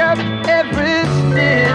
[0.00, 1.69] up every stitch.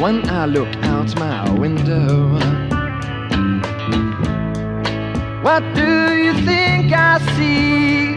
[0.00, 2.30] When I look out my window,
[5.42, 8.16] what do you think I see?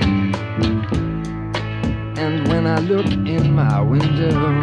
[2.16, 4.62] And when I look in my window,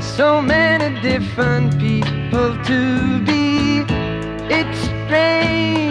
[0.00, 3.84] so many different people to be.
[4.52, 5.89] It's strange,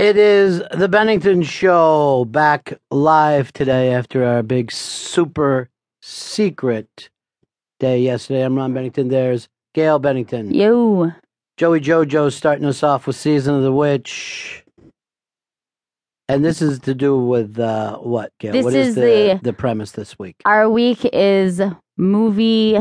[0.00, 5.68] It is the Bennington Show back live today after our big super
[6.00, 7.10] secret
[7.80, 8.42] day yesterday.
[8.42, 9.08] I'm Ron Bennington.
[9.08, 10.54] There's Gail Bennington.
[10.54, 11.12] Yo.
[11.58, 14.64] Joey Jojo starting us off with Season of the Witch.
[16.30, 18.52] And this is to do with uh, what, Gail?
[18.52, 20.36] This What is is the, the- the premise this week?
[20.46, 21.60] Our week is
[21.98, 22.78] movie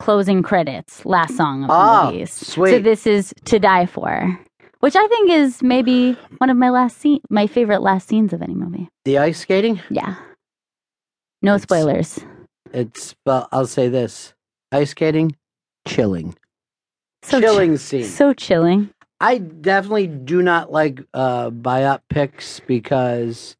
[0.00, 2.30] closing credits, last song of Ah, movies.
[2.30, 4.38] So this is To Die For,
[4.86, 8.40] which I think is maybe one of my last scene, my favorite last scenes of
[8.40, 8.88] any movie.
[9.04, 9.80] The ice skating?
[9.90, 10.14] Yeah.
[11.42, 12.20] No It's- spoilers.
[12.72, 14.32] It's, well, I'll say this
[14.70, 15.34] ice skating,
[15.88, 16.36] chilling.
[17.24, 18.04] So chilling chi- scene.
[18.04, 18.90] So chilling.
[19.20, 23.56] I definitely do not like uh, biopics because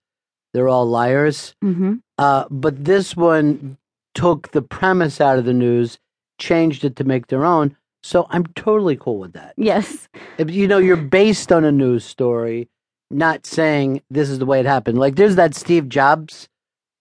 [0.54, 1.56] they're all liars.
[1.60, 3.78] hmm Uh, but this one
[4.14, 5.98] took the premise out of the news,
[6.38, 7.76] changed it to make their own.
[8.06, 9.55] So I'm totally cool with that.
[9.56, 10.09] Yes.
[10.39, 12.69] If you know you're based on a news story,
[13.11, 14.97] not saying this is the way it happened.
[14.99, 16.49] Like there's that Steve Jobs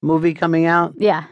[0.02, 1.26] movie coming out, Yeah.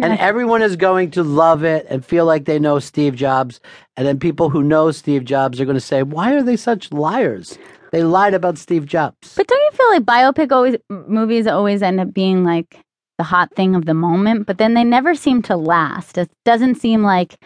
[0.00, 3.60] and everyone is going to love it and feel like they know Steve Jobs.
[3.96, 6.92] And then people who know Steve Jobs are going to say, "Why are they such
[6.92, 7.58] liars?
[7.92, 12.00] They lied about Steve Jobs." But don't you feel like biopic always movies always end
[12.00, 12.80] up being like
[13.18, 16.18] the hot thing of the moment, but then they never seem to last.
[16.18, 17.36] It doesn't seem like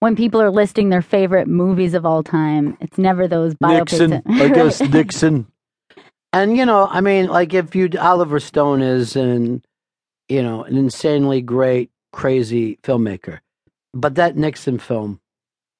[0.00, 4.08] when people are listing their favorite movies of all time, it's never those biopics.
[4.08, 4.90] Nixon, I guess Right.
[4.90, 5.46] Nixon.
[6.32, 9.62] And you know, I mean, like if you Oliver Stone is an
[10.28, 13.40] you know an insanely great, crazy filmmaker,
[13.94, 15.20] but that Nixon film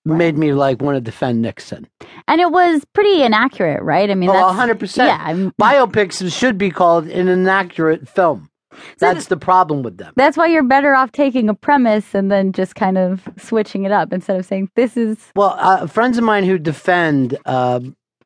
[0.06, 1.86] made me like want to defend Nixon.
[2.26, 4.10] And it was pretty inaccurate, right?
[4.10, 4.96] I mean, Oh, that's 100%.
[5.06, 8.48] Yeah, I'm- Biopics should be called an inaccurate film.
[8.98, 10.12] That's the problem with them.
[10.16, 13.92] that's why you're better off taking a premise and then just kind of switching it
[13.92, 17.80] up instead of saying this is Well, uh, friends of mine who defend uh,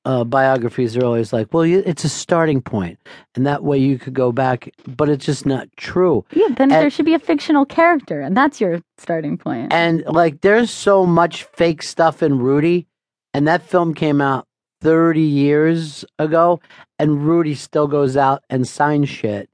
[0.04, 2.98] uh, biographies are always like, "Well, you, it's a starting point,
[3.34, 6.26] and that way you could go back." But it's just not true.
[6.34, 6.48] yeah.
[6.48, 9.72] Then And- there should be a fictional character, and that's your starting point.
[9.72, 12.86] And like, there's so much fake stuff in Rudy,
[13.32, 14.46] and that film came out
[14.82, 16.60] 30 years ago,
[16.98, 19.48] and Rudy still goes out and signs shit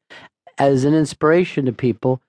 [0.60, 2.22] as an inspiration to people.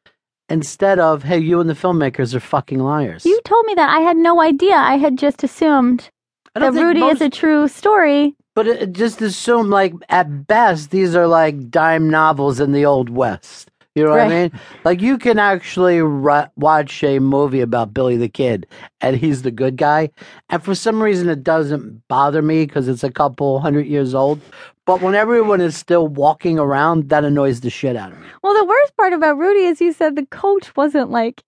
[0.50, 3.26] Instead of, hey, you and the filmmakers are fucking liars.
[3.26, 4.76] you told me that I had no idea.
[4.76, 6.10] I had just assumed
[6.56, 8.36] that Rudy most- is a true story.
[8.54, 13.10] But it, just assume, like, at best, these are like dime novels in the Old
[13.10, 13.71] West.
[13.96, 14.52] You know what I mean?
[14.86, 18.66] Like, you can actually watch a movie about Billy the Kid,
[19.02, 20.10] and he's the good guy.
[20.50, 24.40] And for some reason, it doesn't bother me because it's a couple hundred years old.
[24.86, 28.28] But when everyone is still walking around, that annoys the shit out of me.
[28.42, 31.44] Well, the worst part about Rudy is you said the coach wasn't like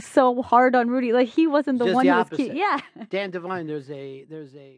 [0.00, 1.12] so hard on Rudy.
[1.12, 2.50] Like he wasn't the Just one the who was key.
[2.52, 2.80] Yeah.
[3.10, 4.72] Dan Devine, there's a there's a